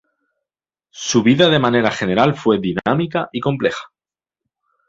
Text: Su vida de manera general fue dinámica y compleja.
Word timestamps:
Su 1.05 1.21
vida 1.21 1.47
de 1.49 1.59
manera 1.59 1.91
general 1.91 2.33
fue 2.33 2.57
dinámica 2.59 3.29
y 3.31 3.39
compleja. 3.39 3.91